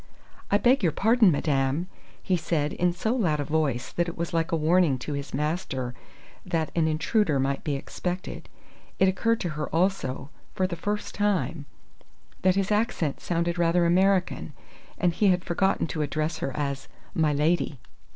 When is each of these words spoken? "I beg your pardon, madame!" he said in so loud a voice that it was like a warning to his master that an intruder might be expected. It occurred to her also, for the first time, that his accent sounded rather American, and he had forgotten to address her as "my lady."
"I 0.49 0.57
beg 0.57 0.81
your 0.81 0.91
pardon, 0.91 1.29
madame!" 1.31 1.87
he 2.23 2.35
said 2.35 2.73
in 2.73 2.91
so 2.91 3.15
loud 3.15 3.39
a 3.39 3.43
voice 3.43 3.91
that 3.91 4.07
it 4.09 4.17
was 4.17 4.33
like 4.33 4.51
a 4.51 4.55
warning 4.55 4.97
to 4.97 5.13
his 5.13 5.31
master 5.31 5.93
that 6.43 6.71
an 6.75 6.87
intruder 6.87 7.39
might 7.39 7.63
be 7.63 7.75
expected. 7.75 8.49
It 8.97 9.07
occurred 9.07 9.39
to 9.41 9.49
her 9.49 9.69
also, 9.69 10.31
for 10.55 10.65
the 10.65 10.75
first 10.75 11.13
time, 11.13 11.67
that 12.41 12.55
his 12.55 12.71
accent 12.71 13.19
sounded 13.21 13.59
rather 13.59 13.85
American, 13.85 14.53
and 14.97 15.13
he 15.13 15.27
had 15.27 15.45
forgotten 15.45 15.85
to 15.89 16.01
address 16.01 16.39
her 16.39 16.51
as 16.57 16.87
"my 17.13 17.31
lady." 17.31 17.77